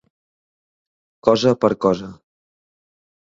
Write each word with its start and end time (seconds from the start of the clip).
Cosa 1.27 1.53
per 1.65 1.71
cosa. 1.87 2.09